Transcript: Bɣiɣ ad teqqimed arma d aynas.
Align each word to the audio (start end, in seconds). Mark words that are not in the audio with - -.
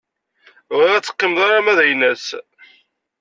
Bɣiɣ 0.77 0.93
ad 0.95 1.03
teqqimed 1.05 1.39
arma 1.49 1.73
d 1.77 1.79
aynas. 1.83 2.25